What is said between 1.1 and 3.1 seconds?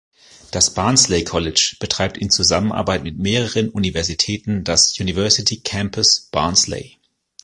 College" betreibt in Zusammenarbeit